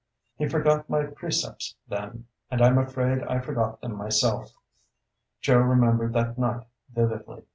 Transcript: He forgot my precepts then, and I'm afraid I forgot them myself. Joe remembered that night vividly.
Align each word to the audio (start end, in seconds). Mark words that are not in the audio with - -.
He 0.35 0.47
forgot 0.49 0.89
my 0.89 1.03
precepts 1.03 1.75
then, 1.87 2.25
and 2.49 2.59
I'm 2.59 2.79
afraid 2.79 3.21
I 3.21 3.39
forgot 3.39 3.81
them 3.81 3.95
myself. 3.97 4.51
Joe 5.41 5.59
remembered 5.59 6.13
that 6.13 6.39
night 6.39 6.65
vividly. 6.89 7.43